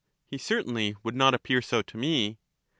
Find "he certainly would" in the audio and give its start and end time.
0.25-1.13